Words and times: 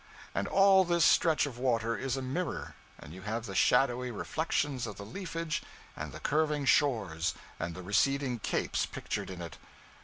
And 0.33 0.47
all 0.47 0.83
this 0.83 1.05
stretch 1.05 1.45
of 1.45 1.59
river 1.59 1.95
is 1.95 2.17
a 2.17 2.23
mirror, 2.23 2.73
and 2.97 3.13
you 3.13 3.21
have 3.21 3.45
the 3.45 3.53
shadowy 3.53 4.09
reflections 4.09 4.87
of 4.87 4.95
the 4.95 5.05
leafage 5.05 5.61
and 5.95 6.11
the 6.11 6.19
curving 6.19 6.65
shores 6.65 7.35
and 7.59 7.75
the 7.75 7.83
receding 7.83 8.39
capes 8.39 8.87
pictured 8.87 9.29
in 9.29 9.43
it. 9.43 9.59